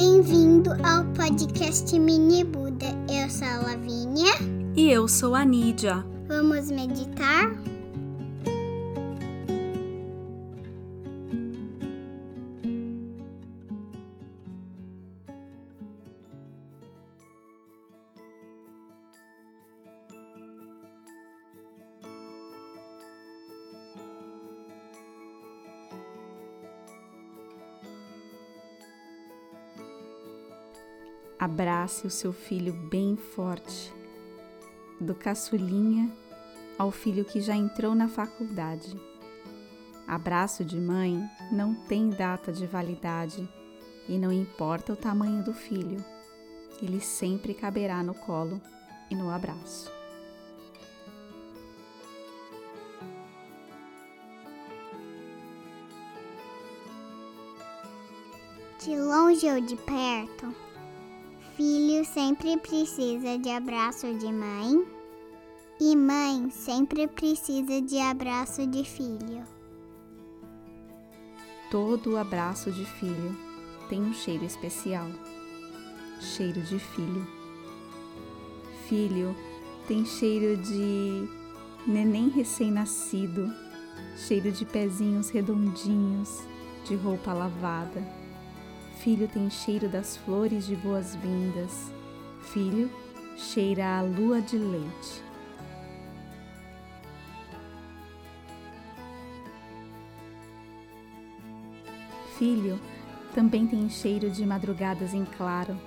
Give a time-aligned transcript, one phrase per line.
[0.00, 2.86] Bem-vindo ao podcast Mini Buda.
[3.12, 4.32] Eu sou a Lavínia.
[4.76, 6.06] E eu sou a Nídia.
[6.28, 7.50] Vamos meditar?
[31.38, 33.94] Abrace o seu filho bem forte,
[35.00, 36.10] do caçulinha
[36.76, 39.00] ao filho que já entrou na faculdade.
[40.04, 43.48] Abraço de mãe não tem data de validade
[44.08, 46.04] e não importa o tamanho do filho,
[46.82, 48.60] ele sempre caberá no colo
[49.08, 49.92] e no abraço.
[58.80, 60.67] De longe ou de perto,
[61.58, 64.86] filho sempre precisa de abraço de mãe
[65.80, 69.44] e mãe sempre precisa de abraço de filho.
[71.68, 73.36] Todo abraço de filho
[73.88, 75.08] tem um cheiro especial
[76.20, 77.26] cheiro de filho.
[78.88, 79.34] Filho
[79.88, 81.28] tem cheiro de
[81.84, 83.52] neném recém-nascido,
[84.16, 86.40] cheiro de pezinhos redondinhos,
[86.84, 88.27] de roupa lavada
[88.98, 91.92] Filho tem cheiro das flores de boas-vindas.
[92.52, 92.90] Filho
[93.36, 95.22] cheira a lua de leite.
[102.36, 102.78] Filho
[103.34, 105.80] também tem cheiro de madrugadas em claro,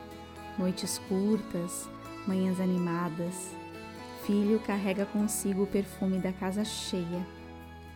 [0.58, 1.90] noites curtas,
[2.26, 3.54] manhãs animadas.
[4.26, 7.28] Filho carrega consigo o perfume da casa cheia,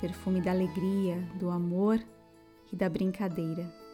[0.02, 2.02] perfume da alegria, do amor
[2.72, 3.85] e da brincadeira.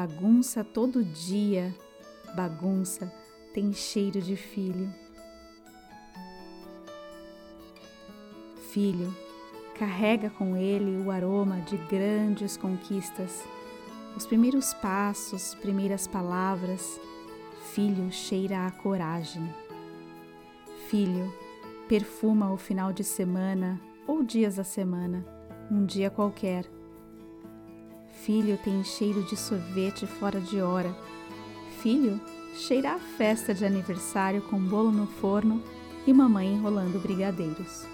[0.00, 1.74] Bagunça todo dia,
[2.36, 3.12] bagunça
[3.52, 4.94] tem cheiro de filho.
[8.70, 9.12] Filho
[9.76, 13.42] carrega com ele o aroma de grandes conquistas,
[14.16, 17.00] os primeiros passos, primeiras palavras.
[17.74, 19.52] Filho cheira a coragem.
[20.86, 21.34] Filho
[21.88, 25.26] perfuma o final de semana ou dias da semana,
[25.68, 26.77] um dia qualquer
[28.24, 30.94] Filho tem cheiro de sorvete fora de hora.
[31.80, 32.20] Filho
[32.54, 35.62] cheira a festa de aniversário com bolo no forno
[36.06, 37.86] e mamãe enrolando brigadeiros.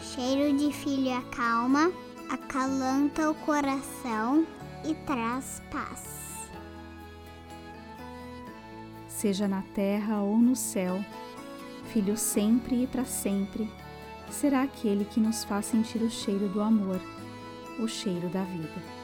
[0.00, 1.92] Cheiro de filho acalma,
[2.28, 4.46] acalanta o coração
[4.84, 6.17] e traz paz
[9.18, 11.04] seja na terra ou no céu,
[11.92, 13.68] Filho sempre e para sempre,
[14.30, 17.00] será aquele que nos faz sentir o cheiro do amor,
[17.80, 18.98] o cheiro da vida.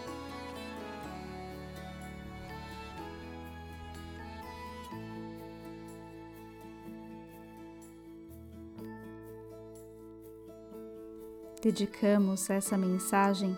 [11.63, 13.57] Dedicamos essa mensagem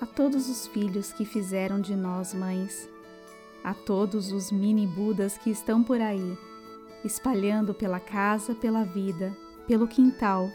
[0.00, 2.91] a todos os filhos que fizeram de nós mães
[3.62, 6.36] a todos os mini Budas que estão por aí,
[7.04, 9.36] espalhando pela casa, pela vida,
[9.66, 10.50] pelo quintal,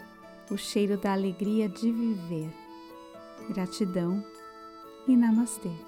[0.50, 2.50] o cheiro da alegria de viver.
[3.48, 4.24] Gratidão
[5.06, 5.87] e Namastê.